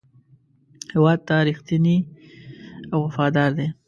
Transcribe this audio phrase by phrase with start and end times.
[0.93, 1.97] هېواد ته رښتینی
[2.91, 3.67] او وفادار دی.